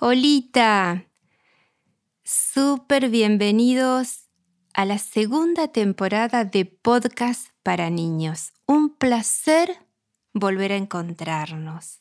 Olita, 0.00 1.06
súper 2.22 3.08
bienvenidos 3.08 4.28
a 4.72 4.84
la 4.84 4.96
segunda 4.96 5.66
temporada 5.72 6.44
de 6.44 6.66
Podcast 6.66 7.48
para 7.64 7.90
Niños. 7.90 8.52
Un 8.64 8.94
placer 8.94 9.76
volver 10.32 10.70
a 10.70 10.76
encontrarnos. 10.76 11.98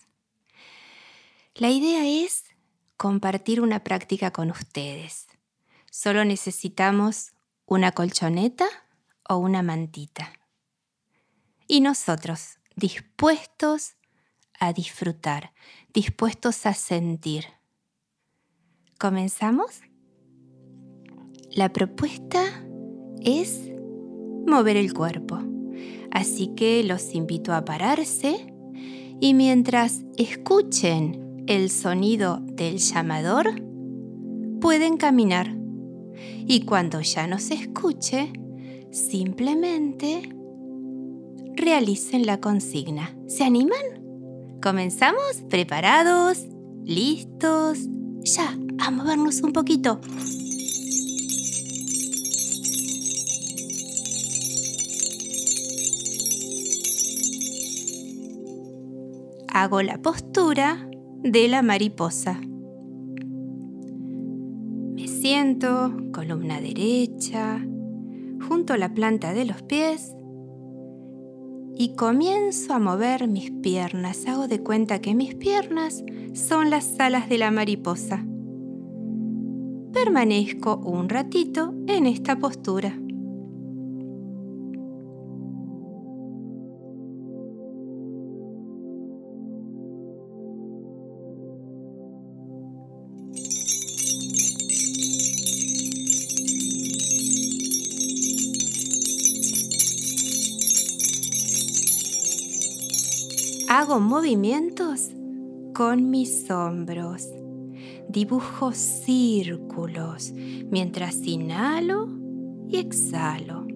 La 1.55 1.71
idea 1.71 2.05
es 2.05 2.44
compartir 2.97 3.62
una 3.62 3.84
práctica 3.84 4.29
con 4.29 4.52
ustedes. 4.52 5.25
Solo 5.89 6.23
necesitamos 6.23 7.32
una 7.66 7.93
colchoneta 7.93 8.68
o 9.27 9.38
una 9.38 9.64
mantita. 9.64 10.34
Y 11.68 11.82
nosotros, 11.82 12.59
dispuestos 12.75 13.95
a 14.59 14.71
disfrutar, 14.71 15.52
dispuestos 15.93 16.68
a 16.68 16.75
sentir. 16.75 17.57
¿Comenzamos? 19.00 19.81
La 21.52 21.72
propuesta 21.72 22.41
es 23.22 23.72
mover 24.48 24.76
el 24.76 24.91
cuerpo, 24.91 25.38
así 26.09 26.48
que 26.55 26.84
los 26.84 27.13
invito 27.13 27.53
a 27.53 27.63
pararse 27.63 28.53
y 29.20 29.36
mientras 29.36 30.03
escuchen 30.17 31.44
el 31.45 31.70
sonido 31.70 32.39
del 32.41 32.80
llamador, 32.80 33.62
pueden 34.62 34.98
caminar. 34.98 35.55
Y 36.48 36.61
cuando 36.66 37.02
ya 37.02 37.27
no 37.27 37.38
se 37.38 37.53
escuche, 37.53 38.34
simplemente 38.89 40.27
realicen 41.55 42.25
la 42.25 42.41
consigna. 42.41 43.16
¿Se 43.27 43.44
animan? 43.44 44.58
¿Comenzamos? 44.59 45.44
¿Preparados? 45.50 46.48
¿Listos? 46.84 47.80
Ya, 48.23 48.58
a 48.80 48.91
movernos 48.91 49.41
un 49.41 49.54
poquito. 49.54 49.99
Hago 59.50 59.81
la 59.81 60.02
postura 60.02 60.88
de 61.23 61.48
la 61.48 61.61
mariposa. 61.61 62.39
Me 64.94 65.08
siento, 65.08 65.95
columna 66.14 66.61
derecha, 66.61 67.66
junto 68.48 68.73
a 68.73 68.78
la 68.78 68.94
planta 68.94 69.33
de 69.33 69.45
los 69.45 69.61
pies 69.64 70.14
y 71.75 71.95
comienzo 71.95 72.73
a 72.73 72.80
mover 72.80 73.28
mis 73.28 73.52
piernas. 73.52 74.25
Hago 74.28 74.48
de 74.48 74.61
cuenta 74.61 75.00
que 75.00 75.16
mis 75.16 75.36
piernas 75.36 76.03
son 76.33 76.70
las 76.70 77.00
alas 77.00 77.30
de 77.30 77.38
la 77.38 77.52
mariposa. 77.52 78.25
Permanezco 80.06 80.78
un 80.78 81.09
ratito 81.09 81.73
en 81.88 82.06
esta 82.06 82.38
postura. 82.38 82.95
Hago 103.67 104.00
movimientos 104.00 105.09
con 105.73 106.11
mis 106.11 106.52
hombros. 106.52 107.36
Dibujo 108.18 108.72
círculos 108.72 110.34
mientras 110.34 111.18
inhalo 111.18 112.10
y 112.68 112.78
exhalo. 112.78 113.68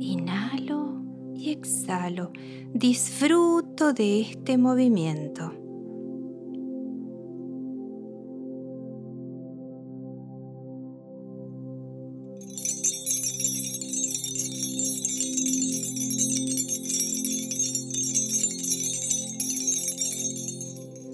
Inhalo 0.00 1.04
y 1.36 1.50
exhalo. 1.50 2.32
Disfruto 2.72 3.92
de 3.92 4.22
este 4.22 4.58
movimiento. 4.58 5.52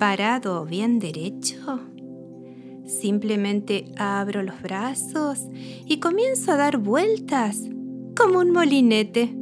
parado 0.01 0.65
bien 0.65 0.99
derecho, 0.99 1.79
simplemente 3.01 3.93
abro 3.97 4.43
los 4.43 4.61
brazos 4.63 5.49
y 5.87 5.99
comienzo 6.01 6.53
a 6.53 6.57
dar 6.57 6.77
vueltas 6.79 7.63
como 8.17 8.41
un 8.41 8.51
molinete. 8.53 9.35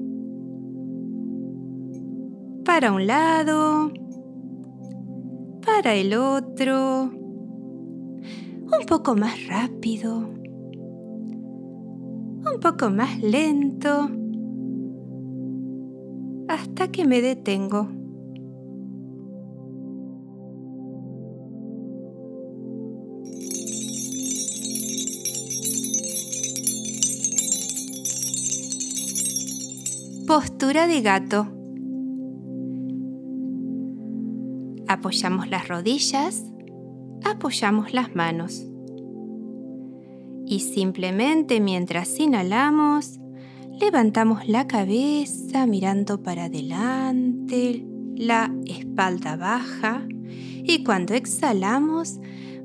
Para 2.64 2.92
un 2.92 3.06
lado, 3.06 3.90
para 5.64 5.94
el 5.94 6.14
otro, 6.14 7.04
un 7.04 8.86
poco 8.86 9.16
más 9.16 9.46
rápido, 9.48 10.18
un 12.52 12.60
poco 12.60 12.90
más 12.90 13.20
lento, 13.20 14.10
hasta 16.48 16.88
que 16.88 17.04
me 17.06 17.20
detengo. 17.20 17.88
Postura 30.28 30.86
de 30.86 31.00
gato. 31.00 31.48
Apoyamos 34.86 35.48
las 35.48 35.68
rodillas, 35.68 36.44
apoyamos 37.24 37.94
las 37.94 38.14
manos. 38.14 38.62
Y 40.44 40.60
simplemente 40.60 41.60
mientras 41.60 42.20
inhalamos, 42.20 43.18
levantamos 43.80 44.46
la 44.46 44.66
cabeza 44.66 45.66
mirando 45.66 46.22
para 46.22 46.44
adelante, 46.44 47.86
la 48.14 48.54
espalda 48.66 49.36
baja. 49.36 50.06
Y 50.62 50.84
cuando 50.84 51.14
exhalamos, 51.14 52.20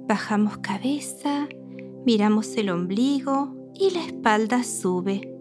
bajamos 0.05 0.57
cabeza, 0.57 1.47
miramos 2.05 2.57
el 2.57 2.71
ombligo 2.71 3.55
y 3.73 3.91
la 3.91 4.03
espalda 4.03 4.65
sube. 4.65 5.33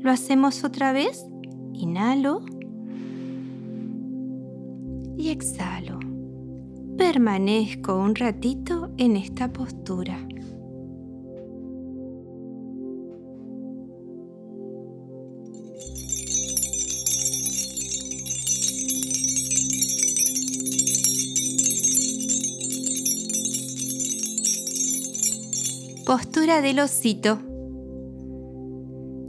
¿Lo 0.00 0.10
hacemos 0.10 0.64
otra 0.64 0.90
vez? 0.92 1.29
Inhalo 1.80 2.42
y 5.16 5.30
exhalo. 5.30 5.98
Permanezco 6.98 7.96
un 7.96 8.14
ratito 8.14 8.90
en 8.98 9.16
esta 9.16 9.50
postura. 9.50 10.18
Postura 26.04 26.60
del 26.60 26.80
osito. 26.80 27.40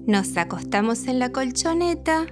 Nos 0.05 0.35
acostamos 0.35 1.07
en 1.07 1.19
la 1.19 1.31
colchoneta 1.31 2.25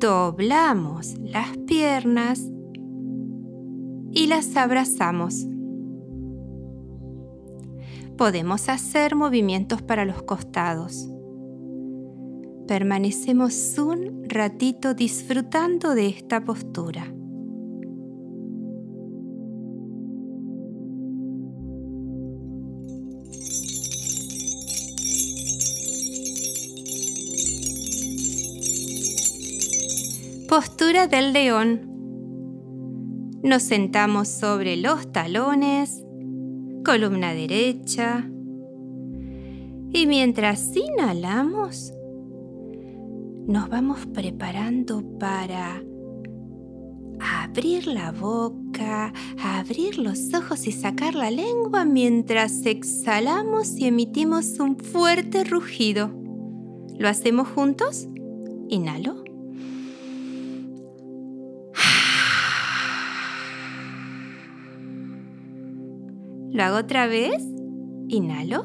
doblamos 0.00 1.18
las 1.18 1.58
piernas 1.58 2.42
y 4.10 4.26
las 4.26 4.56
abrazamos. 4.56 5.46
Podemos 8.16 8.70
hacer 8.70 9.14
movimientos 9.14 9.82
para 9.82 10.06
los 10.06 10.22
costados. 10.22 11.08
Permanecemos 12.66 13.78
un 13.78 14.24
ratito 14.26 14.94
disfrutando 14.94 15.94
de 15.94 16.08
esta 16.08 16.44
postura. 16.44 17.12
Postura 30.50 31.06
del 31.06 31.32
león. 31.32 31.82
Nos 33.44 33.62
sentamos 33.62 34.26
sobre 34.26 34.76
los 34.76 35.12
talones, 35.12 36.04
columna 36.84 37.32
derecha. 37.32 38.28
Y 39.92 40.08
mientras 40.08 40.72
inhalamos, 40.74 41.92
nos 43.46 43.68
vamos 43.68 44.06
preparando 44.06 45.04
para 45.20 45.84
abrir 47.20 47.86
la 47.86 48.10
boca, 48.10 49.12
abrir 49.40 49.98
los 49.98 50.34
ojos 50.34 50.66
y 50.66 50.72
sacar 50.72 51.14
la 51.14 51.30
lengua 51.30 51.84
mientras 51.84 52.66
exhalamos 52.66 53.78
y 53.78 53.86
emitimos 53.86 54.58
un 54.58 54.76
fuerte 54.76 55.44
rugido. 55.44 56.10
¿Lo 56.98 57.08
hacemos 57.08 57.46
juntos? 57.46 58.08
Inhalo. 58.68 59.29
Hago 66.60 66.76
otra 66.76 67.06
vez. 67.06 67.42
Inhalo. 68.08 68.64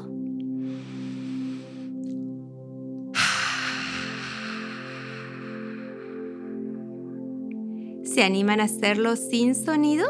¿Se 8.04 8.22
animan 8.22 8.60
a 8.60 8.64
hacerlo 8.64 9.16
sin 9.16 9.54
sonido? 9.54 10.06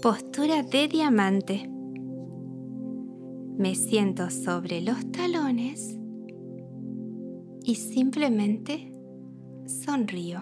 Postura 0.00 0.62
de 0.62 0.88
diamante. 0.88 1.77
Me 3.58 3.74
siento 3.74 4.30
sobre 4.30 4.80
los 4.82 5.10
talones 5.10 5.96
y 7.64 7.74
simplemente 7.74 8.92
sonrío. 9.66 10.40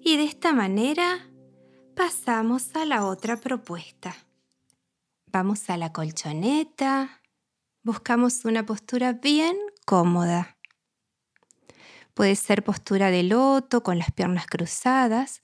Y 0.00 0.16
de 0.16 0.22
esta 0.22 0.52
manera 0.52 1.28
pasamos 1.96 2.76
a 2.76 2.84
la 2.84 3.04
otra 3.04 3.36
propuesta. 3.36 4.14
Vamos 5.26 5.68
a 5.70 5.76
la 5.76 5.92
colchoneta, 5.92 7.20
buscamos 7.82 8.44
una 8.44 8.64
postura 8.64 9.14
bien 9.14 9.56
cómoda. 9.86 10.56
Puede 12.14 12.36
ser 12.36 12.62
postura 12.62 13.10
de 13.10 13.24
loto 13.24 13.82
con 13.82 13.98
las 13.98 14.12
piernas 14.12 14.46
cruzadas 14.46 15.42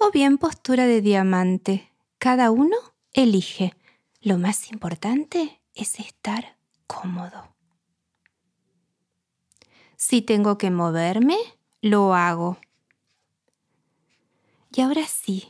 o 0.00 0.10
bien 0.10 0.36
postura 0.36 0.86
de 0.86 1.00
diamante. 1.00 1.92
Cada 2.18 2.50
uno 2.50 2.93
elige. 3.14 3.74
Lo 4.20 4.36
más 4.38 4.70
importante 4.70 5.60
es 5.74 5.98
estar 5.98 6.58
cómodo. 6.86 7.54
Si 9.96 10.20
tengo 10.20 10.58
que 10.58 10.70
moverme, 10.70 11.38
lo 11.80 12.14
hago. 12.14 12.58
Y 14.74 14.80
ahora 14.80 15.06
sí, 15.06 15.48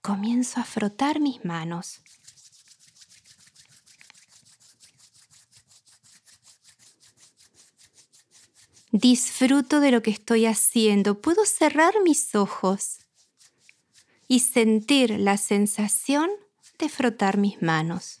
comienzo 0.00 0.60
a 0.60 0.64
frotar 0.64 1.20
mis 1.20 1.44
manos. 1.44 2.00
Disfruto 8.92 9.80
de 9.80 9.90
lo 9.92 10.02
que 10.02 10.10
estoy 10.10 10.46
haciendo. 10.46 11.20
Puedo 11.20 11.44
cerrar 11.44 11.94
mis 12.02 12.34
ojos 12.34 12.98
y 14.28 14.40
sentir 14.40 15.18
la 15.18 15.36
sensación 15.36 16.30
frotar 16.88 17.36
mis 17.36 17.60
manos. 17.62 18.20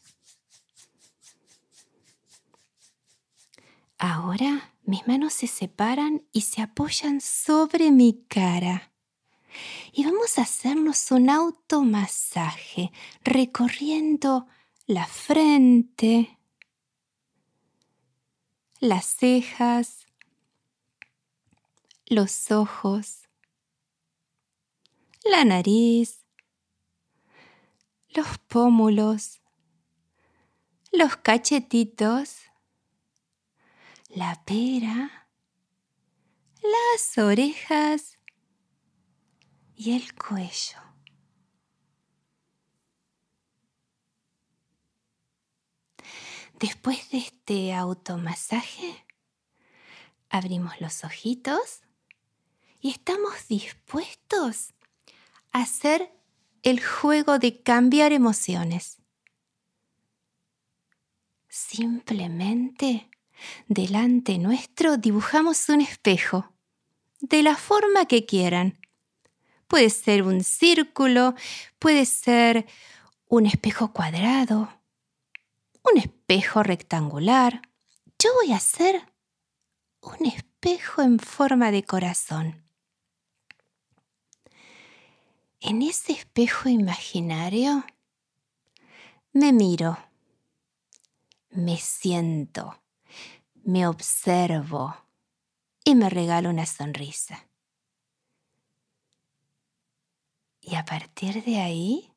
Ahora 3.98 4.74
mis 4.84 5.06
manos 5.06 5.34
se 5.34 5.46
separan 5.46 6.26
y 6.32 6.42
se 6.42 6.62
apoyan 6.62 7.20
sobre 7.20 7.90
mi 7.90 8.24
cara 8.28 8.90
y 9.92 10.04
vamos 10.04 10.38
a 10.38 10.42
hacernos 10.42 11.10
un 11.10 11.30
automasaje 11.30 12.92
recorriendo 13.24 14.46
la 14.86 15.06
frente, 15.06 16.38
las 18.78 19.06
cejas, 19.06 20.06
los 22.06 22.50
ojos, 22.50 23.28
la 25.24 25.44
nariz, 25.44 26.19
los 28.14 28.38
pómulos, 28.38 29.40
los 30.92 31.16
cachetitos, 31.16 32.36
la 34.08 34.42
pera, 34.44 35.28
las 36.62 37.18
orejas, 37.18 38.20
y 39.80 39.96
el 39.96 40.14
cuello. 40.14 40.78
Después 46.58 47.10
de 47.10 47.16
este 47.16 47.72
automasaje, 47.72 49.06
abrimos 50.28 50.78
los 50.82 51.02
ojitos 51.02 51.80
y 52.82 52.90
estamos 52.90 53.48
dispuestos 53.48 54.74
a 55.52 55.62
hacer 55.62 56.12
el 56.62 56.84
juego 56.84 57.38
de 57.38 57.62
cambiar 57.62 58.12
emociones. 58.12 58.98
Simplemente 61.48 63.10
delante 63.68 64.38
nuestro 64.38 64.96
dibujamos 64.96 65.68
un 65.68 65.80
espejo, 65.80 66.52
de 67.20 67.42
la 67.42 67.56
forma 67.56 68.06
que 68.06 68.24
quieran, 68.24 68.80
Puede 69.70 69.88
ser 69.90 70.24
un 70.24 70.42
círculo, 70.42 71.36
puede 71.78 72.04
ser 72.04 72.66
un 73.28 73.46
espejo 73.46 73.92
cuadrado, 73.92 74.68
un 75.84 75.96
espejo 75.96 76.64
rectangular. 76.64 77.62
Yo 78.18 78.30
voy 78.42 78.52
a 78.52 78.56
hacer 78.56 79.00
un 80.00 80.26
espejo 80.26 81.02
en 81.02 81.20
forma 81.20 81.70
de 81.70 81.84
corazón. 81.84 82.64
En 85.62 85.82
ese 85.82 86.12
espejo 86.12 86.70
imaginario 86.70 87.84
me 89.32 89.52
miro, 89.52 89.98
me 91.50 91.76
siento, 91.76 92.82
me 93.54 93.86
observo 93.86 94.96
y 95.84 95.94
me 95.94 96.08
regalo 96.08 96.48
una 96.48 96.64
sonrisa. 96.64 97.46
Y 100.62 100.76
a 100.76 100.84
partir 100.86 101.44
de 101.44 101.60
ahí, 101.60 102.10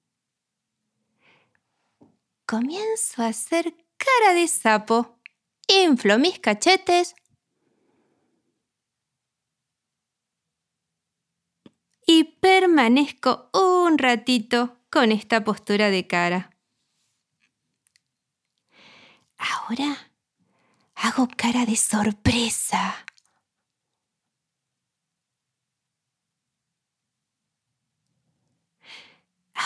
comienzo 2.45 3.23
a 3.23 3.27
hacer 3.27 3.75
cara 3.97 4.33
de 4.33 4.47
sapo. 4.47 5.19
Inflo 5.67 6.17
mis 6.17 6.39
cachetes 6.39 7.13
y 12.05 12.23
permanezco 12.23 13.49
un 13.53 13.97
ratito 13.97 14.77
con 14.89 15.11
esta 15.11 15.43
postura 15.43 15.89
de 15.89 16.07
cara. 16.07 16.51
Ahora 19.37 19.97
hago 20.95 21.27
cara 21.35 21.65
de 21.65 21.75
sorpresa. 21.75 23.05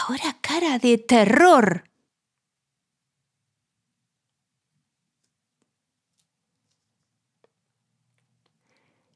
ahora 0.07 0.37
cara 0.41 0.79
de 0.79 0.97
terror. 0.97 1.83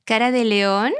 Cara 0.05 0.31
de 0.31 0.43
león. 0.43 0.93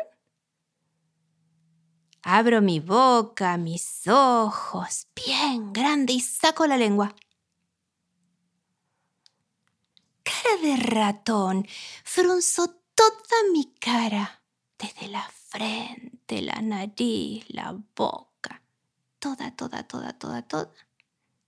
Abro 2.24 2.62
mi 2.62 2.80
boca, 2.80 3.58
mis 3.58 4.08
ojos, 4.08 5.08
bien 5.16 5.74
grande 5.74 6.14
y 6.14 6.20
saco 6.20 6.68
la 6.68 6.78
lengua. 6.78 7.16
Cara 10.24 10.62
de 10.62 10.76
ratón. 10.78 11.68
Frunzo 12.04 12.68
toda 12.96 13.52
mi 13.52 13.74
cara, 13.80 14.42
desde 14.78 15.08
la 15.08 15.28
frente, 15.50 16.42
la 16.42 16.62
nariz, 16.62 17.46
la 17.50 17.76
boca 17.96 18.32
toda, 19.22 19.56
toda, 19.56 19.84
toda, 19.84 20.14
toda, 20.14 20.42
toda. 20.42 20.72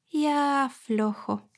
Y 0.09 0.27
aflojo. 0.27 1.49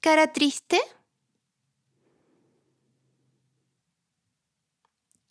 Cara 0.00 0.32
triste. 0.32 0.80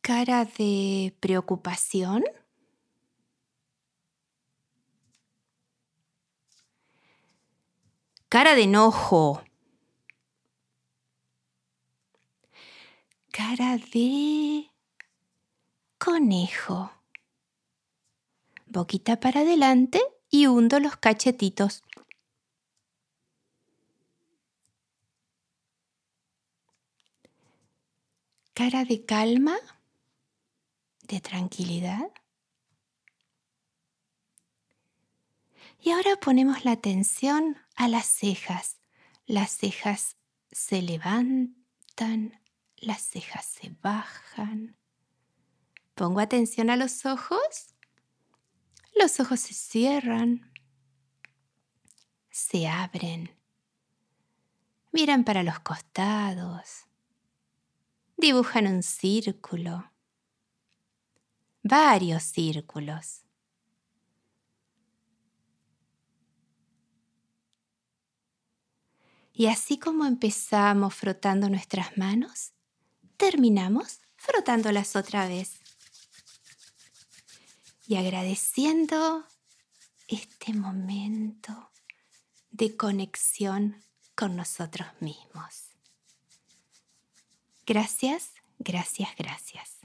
Cara 0.04 0.44
de 0.44 1.16
preocupación. 1.22 2.26
Cara 8.28 8.54
de 8.54 8.64
enojo. 8.64 9.42
Cara 13.32 13.78
de 13.78 14.70
conejo. 15.98 16.92
Boquita 18.66 19.22
para 19.22 19.40
adelante 19.40 20.02
y 20.30 20.48
hundo 20.48 20.82
los 20.82 20.98
cachetitos. 20.98 21.82
Cara 28.54 28.84
de 28.84 29.06
calma, 29.06 29.56
de 31.08 31.22
tranquilidad. 31.22 32.12
Y 35.80 35.92
ahora 35.92 36.16
ponemos 36.22 36.66
la 36.66 36.72
atención 36.72 37.58
a 37.76 37.88
las 37.88 38.06
cejas. 38.06 38.78
Las 39.26 39.52
cejas 39.52 40.18
se 40.52 40.82
levantan, 40.82 42.42
las 42.78 43.02
cejas 43.02 43.46
se 43.46 43.76
bajan. 43.82 44.78
Pongo 45.96 46.20
atención 46.20 46.70
a 46.70 46.78
los 46.78 47.06
ojos. 47.06 47.74
Los 48.96 49.20
ojos 49.20 49.40
se 49.40 49.54
cierran, 49.54 50.52
se 52.30 52.68
abren, 52.68 53.36
miran 54.92 55.24
para 55.24 55.42
los 55.42 55.60
costados, 55.60 56.86
dibujan 58.18 58.68
un 58.68 58.84
círculo, 58.84 59.92
varios 61.64 62.24
círculos. 62.24 63.22
Y 69.34 69.48
así 69.48 69.80
como 69.80 70.06
empezamos 70.06 70.94
frotando 70.94 71.50
nuestras 71.50 71.98
manos, 71.98 72.52
terminamos 73.18 74.00
frotándolas 74.16 74.96
otra 74.96 75.28
vez. 75.28 75.60
Y 77.88 77.96
agradeciendo 77.96 79.26
este 80.08 80.54
momento 80.54 81.72
de 82.52 82.78
conexión 82.78 83.84
con 84.16 84.36
nosotros 84.36 84.88
mismos. 85.00 85.72
Gracias, 87.66 88.34
gracias, 88.60 89.10
gracias. 89.18 89.83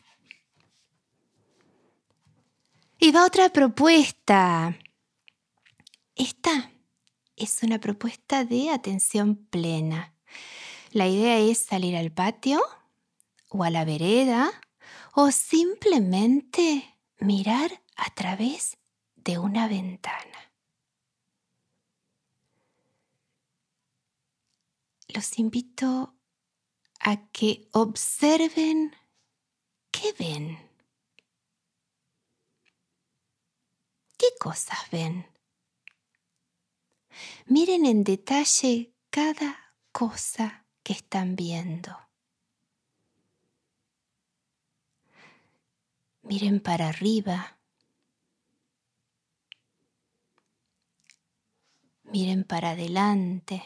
Y 3.00 3.12
va 3.12 3.24
otra 3.24 3.48
propuesta. 3.50 4.76
Esta 6.16 6.72
es 7.36 7.62
una 7.62 7.78
propuesta 7.78 8.44
de 8.44 8.70
atención 8.70 9.36
plena. 9.36 10.16
La 10.90 11.06
idea 11.06 11.38
es 11.38 11.58
salir 11.58 11.96
al 11.96 12.10
patio 12.10 12.60
o 13.50 13.62
a 13.62 13.70
la 13.70 13.84
vereda 13.84 14.50
o 15.14 15.30
simplemente 15.30 16.98
mirar 17.20 17.82
a 17.94 18.12
través 18.14 18.78
de 19.14 19.38
una 19.38 19.68
ventana. 19.68 20.52
Los 25.06 25.38
invito 25.38 26.16
a 26.98 27.28
que 27.30 27.68
observen 27.70 28.92
qué 29.92 30.12
ven. 30.18 30.67
¿Qué 34.18 34.26
cosas 34.40 34.90
ven? 34.90 35.26
Miren 37.46 37.86
en 37.86 38.02
detalle 38.02 38.92
cada 39.10 39.74
cosa 39.92 40.66
que 40.82 40.92
están 40.92 41.36
viendo. 41.36 41.96
Miren 46.22 46.60
para 46.60 46.88
arriba. 46.88 47.58
Miren 52.02 52.42
para 52.42 52.70
adelante, 52.70 53.62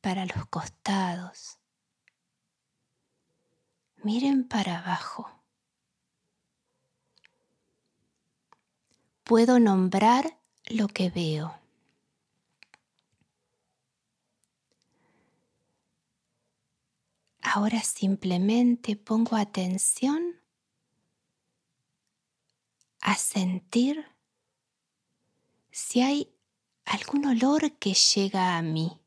para 0.00 0.26
los 0.26 0.46
costados. 0.46 1.58
Miren 4.04 4.46
para 4.46 4.78
abajo. 4.78 5.39
Puedo 9.30 9.60
nombrar 9.60 10.40
lo 10.66 10.88
que 10.88 11.08
veo. 11.08 11.54
Ahora 17.40 17.80
simplemente 17.84 18.96
pongo 18.96 19.36
atención 19.36 20.40
a 23.02 23.14
sentir 23.14 24.04
si 25.70 26.00
hay 26.00 26.34
algún 26.84 27.24
olor 27.24 27.70
que 27.78 27.94
llega 27.94 28.58
a 28.58 28.62
mí. 28.62 28.99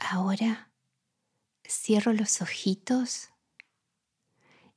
Ahora 0.00 0.72
cierro 1.68 2.12
los 2.14 2.40
ojitos 2.40 3.28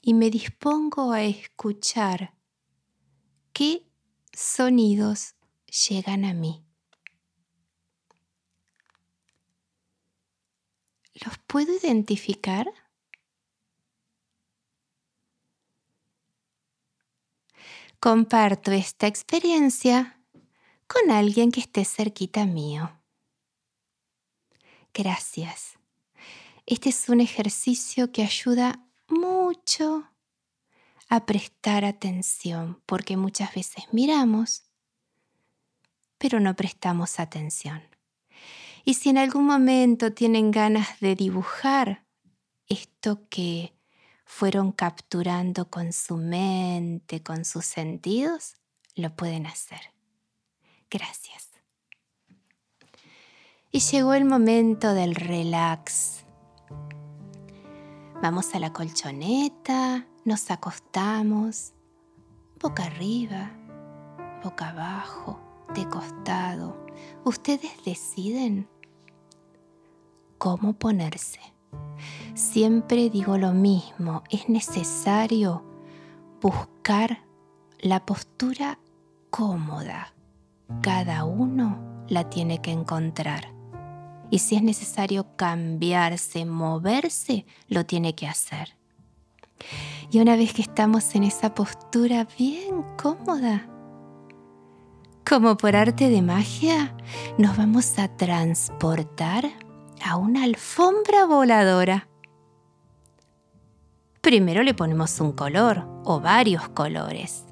y 0.02 0.14
me 0.14 0.30
dispongo 0.30 1.12
a 1.12 1.24
escuchar 1.24 2.36
qué 3.54 3.90
sonidos 4.34 5.36
llegan 5.88 6.26
a 6.26 6.34
mí. 6.34 6.66
¿Los 11.26 11.38
puedo 11.48 11.74
identificar? 11.74 12.68
Comparto 18.00 18.72
esta 18.74 19.08
experiencia 19.08 20.20
con 20.88 21.10
alguien 21.12 21.50
que 21.52 21.62
esté 21.62 21.86
cerquita 21.86 22.46
mío. 22.46 23.03
Gracias. 24.94 25.80
Este 26.66 26.90
es 26.90 27.10
un 27.10 27.20
ejercicio 27.20 28.12
que 28.12 28.24
ayuda 28.24 28.86
mucho 29.08 30.08
a 31.10 31.26
prestar 31.26 31.84
atención, 31.84 32.82
porque 32.86 33.18
muchas 33.18 33.54
veces 33.54 33.86
miramos, 33.92 34.64
pero 36.18 36.40
no 36.40 36.56
prestamos 36.56 37.20
atención. 37.20 37.82
Y 38.86 38.96
si 38.96 39.10
en 39.10 39.18
algún 39.18 39.46
momento 39.46 40.14
tienen 40.14 40.52
ganas 40.52 41.00
de 41.00 41.16
dibujar 41.16 42.06
esto 42.68 43.28
que 43.30 43.74
fueron 44.26 44.72
capturando 44.72 45.70
con 45.70 45.94
su 45.94 46.18
mente, 46.18 47.22
con 47.22 47.46
sus 47.46 47.66
sentidos, 47.66 48.56
lo 48.96 49.16
pueden 49.16 49.46
hacer. 49.46 49.92
Gracias. 50.90 51.53
Y 53.76 53.80
llegó 53.80 54.14
el 54.14 54.24
momento 54.24 54.94
del 54.94 55.16
relax. 55.16 56.26
Vamos 58.22 58.54
a 58.54 58.60
la 58.60 58.72
colchoneta, 58.72 60.06
nos 60.26 60.52
acostamos, 60.52 61.74
boca 62.62 62.84
arriba, 62.84 63.52
boca 64.44 64.70
abajo, 64.70 65.40
de 65.74 65.90
costado. 65.90 66.86
Ustedes 67.24 67.72
deciden 67.84 68.70
cómo 70.38 70.74
ponerse. 70.74 71.40
Siempre 72.36 73.10
digo 73.10 73.40
lo 73.40 73.54
mismo, 73.54 74.22
es 74.30 74.50
necesario 74.50 75.64
buscar 76.40 77.26
la 77.80 78.06
postura 78.06 78.78
cómoda. 79.32 80.14
Cada 80.84 81.24
uno 81.24 82.06
la 82.08 82.30
tiene 82.30 82.62
que 82.62 82.70
encontrar 82.70 83.63
y 84.34 84.40
si 84.40 84.56
es 84.56 84.64
necesario 84.64 85.28
cambiarse, 85.36 86.44
moverse, 86.44 87.46
lo 87.68 87.86
tiene 87.86 88.16
que 88.16 88.26
hacer. 88.26 88.76
Y 90.10 90.22
una 90.22 90.36
vez 90.36 90.54
que 90.54 90.64
estamos 90.64 91.14
en 91.14 91.24
esa 91.24 91.54
postura 91.54 92.28
bien 92.40 92.84
cómoda, 92.98 93.70
como 95.24 95.56
por 95.56 95.76
arte 95.76 96.10
de 96.10 96.24
magia, 96.24 96.98
nos 97.38 97.56
vamos 97.58 98.00
a 98.00 98.08
transportar 98.08 99.52
a 100.04 100.18
una 100.18 100.46
alfombra 100.46 101.26
voladora. 101.26 102.10
Primero 104.22 104.64
le 104.64 104.74
ponemos 104.74 105.20
un 105.22 105.34
color 105.34 105.88
o 106.06 106.20
varios 106.20 106.70
colores. 106.70 107.46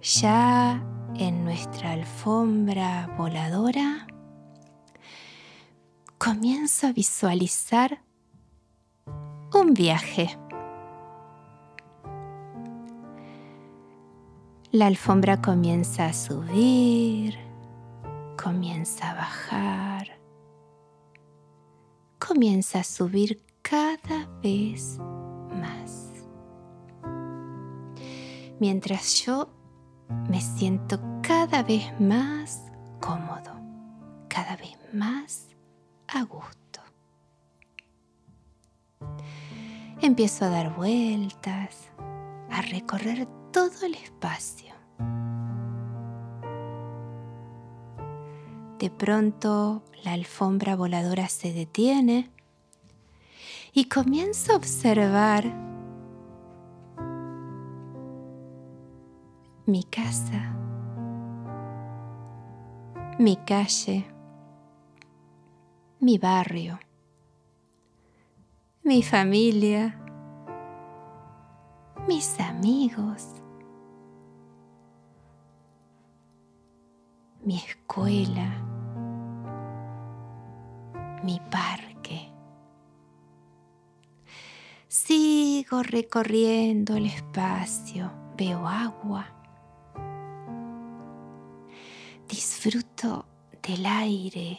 Ya 0.00 0.93
en 1.16 1.44
nuestra 1.44 1.92
alfombra 1.92 3.08
voladora, 3.16 4.06
comienzo 6.18 6.88
a 6.88 6.92
visualizar 6.92 8.02
un 9.52 9.74
viaje. 9.74 10.36
La 14.72 14.86
alfombra 14.86 15.40
comienza 15.40 16.06
a 16.06 16.12
subir, 16.12 17.38
comienza 18.42 19.12
a 19.12 19.14
bajar, 19.14 20.18
comienza 22.18 22.80
a 22.80 22.84
subir 22.84 23.40
cada 23.62 24.26
vez 24.42 24.98
más. 25.50 26.10
Mientras 28.58 29.24
yo 29.24 29.48
me 30.08 30.40
siento 30.40 31.00
cada 31.22 31.62
vez 31.62 31.84
más 32.00 32.62
cómodo, 33.00 33.52
cada 34.28 34.56
vez 34.56 34.76
más 34.92 35.48
a 36.08 36.22
gusto. 36.22 36.80
Empiezo 40.00 40.44
a 40.44 40.48
dar 40.48 40.74
vueltas, 40.74 41.90
a 42.50 42.62
recorrer 42.62 43.26
todo 43.52 43.86
el 43.86 43.94
espacio. 43.94 44.74
De 48.78 48.90
pronto 48.90 49.82
la 50.02 50.12
alfombra 50.12 50.76
voladora 50.76 51.28
se 51.28 51.52
detiene 51.52 52.30
y 53.72 53.86
comienzo 53.86 54.52
a 54.52 54.56
observar 54.56 55.73
mi 59.66 59.82
casa, 59.84 60.54
mi 63.18 63.36
calle, 63.46 64.04
mi 66.00 66.18
barrio, 66.18 66.78
mi 68.82 69.02
familia, 69.02 69.98
mis 72.06 72.38
amigos, 72.40 73.26
mi 77.42 77.56
escuela, 77.56 78.50
mi 81.22 81.40
parque. 81.50 82.30
Sigo 84.88 85.82
recorriendo 85.82 86.96
el 86.96 87.06
espacio, 87.06 88.12
veo 88.36 88.68
agua, 88.68 89.24
disfruto 92.64 93.26
del 93.62 93.84
aire 93.84 94.58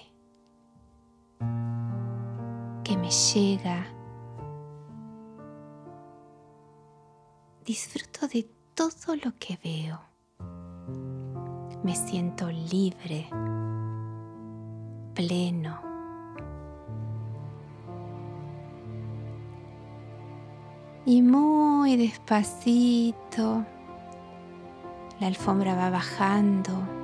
que 2.83 2.97
me 2.97 3.09
llega. 3.09 3.83
Disfruto 7.65 8.27
de 8.27 8.47
todo 8.75 9.15
lo 9.15 9.33
que 9.39 9.57
veo. 9.63 9.99
Me 11.83 11.95
siento 11.95 12.47
libre, 12.51 13.27
pleno. 15.15 15.81
Y 21.07 21.23
muy 21.23 21.97
despacito 21.97 23.65
la 25.19 25.27
alfombra 25.27 25.75
va 25.75 25.89
bajando 25.89 26.94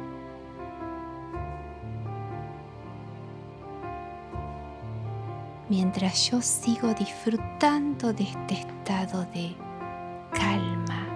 mientras 5.72 6.30
yo 6.30 6.42
sigo 6.42 6.94
disfrutando 6.94 8.12
de 8.12 8.24
este 8.24 8.56
estado 8.56 9.24
de 9.34 9.56
calma, 10.34 11.08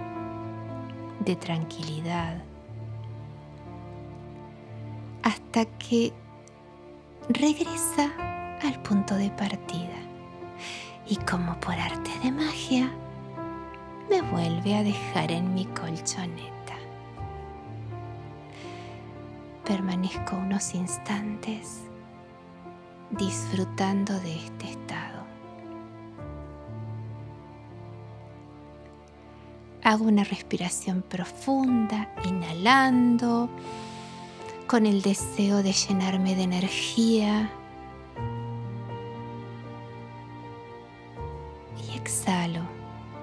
de 1.20 1.36
tranquilidad, 1.36 2.38
hasta 5.24 5.66
que 5.66 6.14
regresa 7.28 8.14
al 8.64 8.82
punto 8.82 9.16
de 9.16 9.30
partida 9.32 10.00
y 11.06 11.18
como 11.18 11.60
por 11.60 11.74
arte 11.74 12.12
de 12.24 12.32
magia, 12.32 12.90
me 14.10 14.22
vuelve 14.22 14.78
a 14.78 14.84
dejar 14.84 15.34
en 15.34 15.54
mi 15.54 15.66
colchoneta. 15.66 16.78
Permanezco 19.66 20.38
unos 20.38 20.74
instantes 20.74 21.82
disfrutando 23.12 24.20
de 24.20 24.36
este 24.36 24.72
estado. 24.72 25.24
Hago 29.84 30.06
una 30.06 30.24
respiración 30.24 31.04
profunda, 31.04 32.12
inhalando, 32.26 33.50
con 34.68 34.88
el 34.88 35.02
deseo 35.04 35.62
de 35.62 35.74
llenarme 35.74 36.36
de 36.36 36.42
energía. 36.42 37.52
Y 41.88 41.96
exhalo 41.96 42.62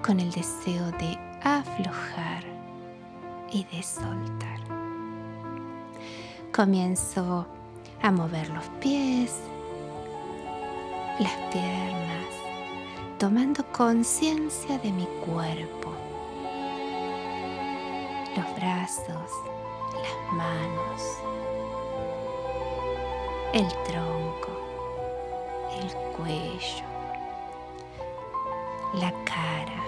con 0.01 0.19
el 0.19 0.31
deseo 0.31 0.89
de 0.91 1.17
aflojar 1.43 2.43
y 3.51 3.65
de 3.65 3.83
soltar. 3.83 4.59
Comienzo 6.53 7.45
a 8.01 8.11
mover 8.11 8.49
los 8.49 8.65
pies, 8.79 9.39
las 11.19 11.33
piernas, 11.51 12.25
tomando 13.19 13.63
conciencia 13.71 14.79
de 14.79 14.91
mi 14.91 15.05
cuerpo, 15.23 15.93
los 18.35 18.55
brazos, 18.55 19.29
las 19.93 20.33
manos, 20.33 21.01
el 23.53 23.67
tronco, 23.83 24.49
el 25.79 25.93
cuello, 26.13 26.85
la 28.95 29.11
cara, 29.23 29.83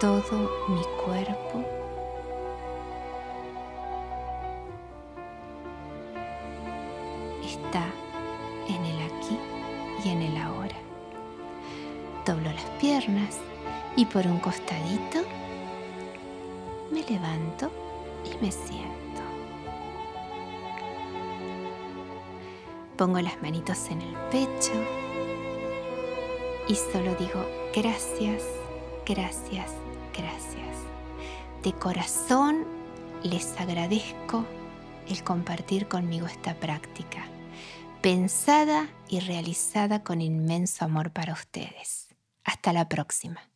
todo 0.00 0.50
mi 0.68 0.82
cuerpo 1.04 1.81
por 14.12 14.26
un 14.26 14.38
costadito 14.38 15.22
me 16.90 17.02
levanto 17.04 17.70
y 18.24 18.44
me 18.44 18.52
siento. 18.52 19.22
Pongo 22.96 23.20
las 23.20 23.40
manitos 23.40 23.88
en 23.88 24.02
el 24.02 24.14
pecho 24.30 24.72
y 26.68 26.74
solo 26.74 27.14
digo 27.14 27.44
gracias, 27.74 28.42
gracias, 29.06 29.70
gracias. 30.16 30.76
De 31.62 31.72
corazón 31.72 32.66
les 33.22 33.58
agradezco 33.58 34.44
el 35.08 35.24
compartir 35.24 35.88
conmigo 35.88 36.26
esta 36.26 36.54
práctica 36.54 37.24
pensada 38.02 38.88
y 39.08 39.20
realizada 39.20 40.02
con 40.02 40.20
inmenso 40.20 40.84
amor 40.84 41.12
para 41.12 41.32
ustedes. 41.32 42.08
Hasta 42.44 42.72
la 42.72 42.88
próxima. 42.88 43.51